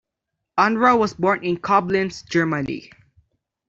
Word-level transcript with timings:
Unruh 0.57 0.97
was 0.97 1.13
born 1.13 1.43
in 1.43 1.57
Koblenz, 1.57 2.27
Germany. 2.27 2.89